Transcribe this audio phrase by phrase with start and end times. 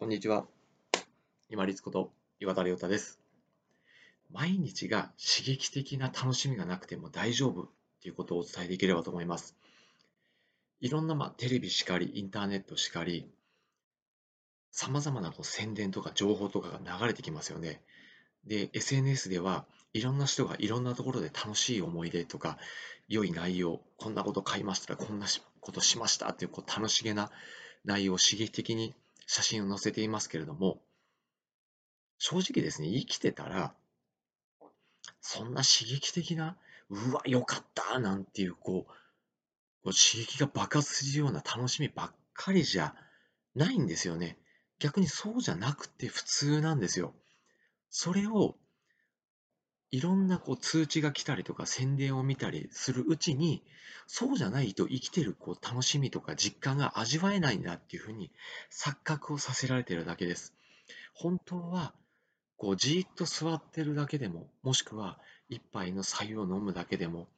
[0.00, 0.46] こんにちは。
[1.50, 3.20] 今立こと岩田亮太です。
[4.32, 7.68] 毎日が刺激的な楽しみがなくても大丈夫っ
[8.02, 9.58] ていうことをお伝えできればと思います。
[10.80, 13.28] いろんな、まあ、テレビしかり、インターネットしかり、
[14.70, 17.82] さまざまなこう宣伝とか情報とかが流れてきますよね。
[18.46, 22.56] で、SNS ではいろんな人がいろんなところで楽しい思い出とか、
[23.06, 25.26] 良い内容、こんなこと買いましたら、こんな
[25.60, 27.30] ことしましたっていうこう楽しげな
[27.84, 28.94] 内容を刺激的に
[29.32, 30.82] 写真を載せていますけれども、
[32.18, 33.76] 正直ですね、生きてたら、
[35.20, 36.56] そんな刺激的な、
[36.88, 38.92] うわ、よかったなんていう、こう、
[39.84, 42.96] こう刺激が爆発するような楽しみばっかりじゃ
[43.54, 44.36] ないんですよね。
[44.80, 47.14] 逆にそうじゃなくて普通なんですよ。
[47.88, 48.56] それを、
[49.92, 53.62] いろんなこう通知が来たりとか宣伝を見たりするうちに、
[54.06, 58.30] そうじゃないと生きてるこう楽しみとか実感が味わえないんだっていうふうに
[58.70, 60.54] 錯覚をさせられてるだけです。
[61.14, 61.92] 本当は、
[62.56, 67.28] こうじーっと座ってるだけでも、もしくは一杯の白湯を飲むだけでも、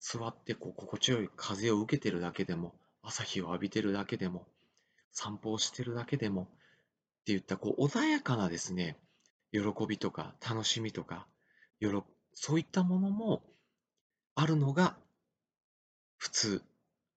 [0.00, 4.46] 座ってこう心地よい風を受けてるだけでも、朝日を浴びてるだけでも、
[5.12, 6.48] 散歩をしてるだけでも、
[7.22, 8.96] っていったこう穏やかなですね、
[9.52, 11.26] 喜びとか楽しみとか
[11.84, 12.04] よろ
[12.34, 13.42] そういったものも
[14.34, 14.96] あるのが
[16.16, 16.62] 普通、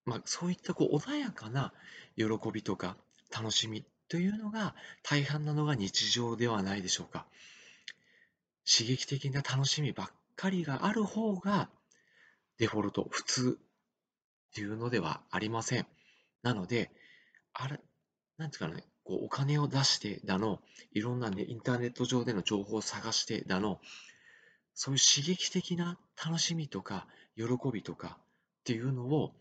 [0.06, 1.74] まあ、そういったこう穏やかな
[2.16, 2.98] 喜びとか
[3.36, 7.26] 楽しみというのが大半なのが日常ではないでしょうか。
[8.70, 11.70] 刺激的な楽しみばっかりがある方が
[12.58, 15.88] デフォルト普通っていうのではありません。
[16.44, 16.92] なので
[17.54, 17.80] あれ
[18.38, 20.60] なんていうかねこうお金を出してだの
[20.92, 23.80] いろんな、ね、インターネット上での情報を探してだの
[24.80, 28.24] そういう刺激的な楽しみとか喜びとかっ
[28.64, 29.34] ていうのを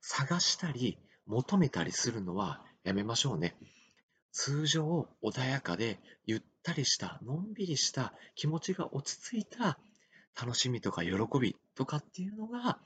[0.00, 3.56] 探したり求めたりするのはやめましょうね。
[4.30, 9.80] 通常穏やかでゆったりしたのんびりした気持ちが落ち着いた
[10.40, 12.78] 楽しみとか喜びとかっていうのが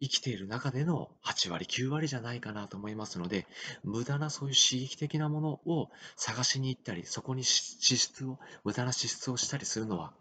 [0.00, 3.48] 生きている中での8割9割じゃないかなと思いますので
[3.82, 10.12] 無駄なそういう刺激的なものを探しに行ったりそこに支出を無駄な支出をしたりするのは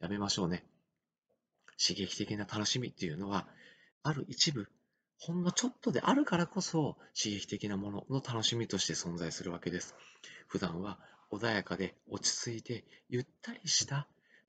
[0.00, 0.64] やめましょうね。
[1.80, 3.46] 刺激的な楽しみっていうのは、
[4.02, 4.68] ある一部、
[5.18, 9.94] ほんのちょっとであるからこそ刺激的なものの楽しみとして存在するわけです。
[10.46, 10.98] 普段は
[11.30, 14.06] 穏やかで落ち着いてゆったりした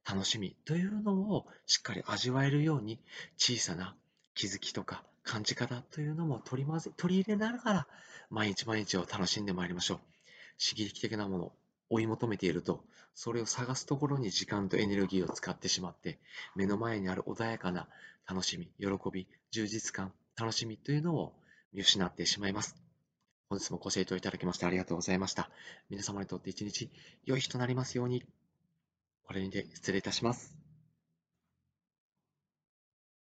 [0.08, 3.00] 楽しみというのをしっかり味わえるように
[3.38, 3.96] 小さな
[4.34, 7.88] 気づきとか感じ方というのも取り混ぜ取り入れながら
[8.30, 9.98] 毎日毎日を楽しんでまいりましょう。
[10.62, 11.52] 刺激的なもの、
[11.90, 16.20] 追い求めていると、それを探すところに時間とエネルギーを使ってしまって、
[16.56, 17.88] 目の前にある穏やかな
[18.28, 21.34] 楽しみ、喜び、充実感、楽しみというのを
[21.74, 22.76] 見失ってしまいます。
[23.50, 25.50] 本日もご清聴いただきましてありがとうございました。
[25.90, 26.90] 皆様にとって一日
[27.26, 28.24] 良い日となりますように。
[29.24, 30.65] これにて失礼いたします。